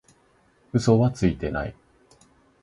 [0.71, 1.75] 嘘はついてない